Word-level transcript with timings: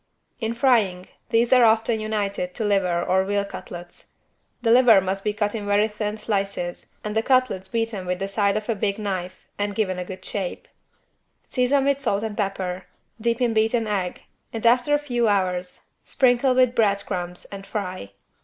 In 0.39 0.55
frying 0.55 1.09
these 1.29 1.53
are 1.53 1.63
often 1.63 1.99
united 1.99 2.55
to 2.55 2.65
liver 2.65 3.03
or 3.03 3.23
veal 3.23 3.45
cutlets. 3.45 4.13
The 4.63 4.71
liver 4.71 4.99
must 4.99 5.23
be 5.23 5.31
cut 5.31 5.53
in 5.53 5.67
very 5.67 5.87
thin 5.87 6.17
slices 6.17 6.87
and 7.03 7.15
the 7.15 7.21
cutlets 7.21 7.67
beaten 7.67 8.07
with 8.07 8.17
the 8.17 8.27
side 8.27 8.57
of 8.57 8.67
a 8.67 8.73
big 8.73 8.97
knife 8.97 9.47
and 9.59 9.75
given 9.75 9.99
a 9.99 10.03
good 10.03 10.25
shape. 10.25 10.67
Season 11.49 11.85
with 11.85 12.01
salt 12.01 12.23
and 12.23 12.35
pepper, 12.35 12.87
dip 13.21 13.41
in 13.41 13.53
beaten 13.53 13.85
egg 13.85 14.23
and 14.51 14.65
after 14.65 14.95
a 14.95 14.97
few 14.97 15.27
hours 15.27 15.89
sprinkle 16.03 16.55
with 16.55 16.73
bread 16.73 17.05
crumbs 17.05 17.45
and 17.51 17.67
fry. 17.67 18.13